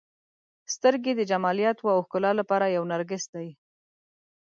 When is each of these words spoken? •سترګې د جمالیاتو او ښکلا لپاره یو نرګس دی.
•سترګې 0.73 1.13
د 1.15 1.21
جمالیاتو 1.31 1.85
او 1.93 1.99
ښکلا 2.05 2.31
لپاره 2.39 2.73
یو 2.75 2.83
نرګس 2.91 3.23
دی. 3.33 3.49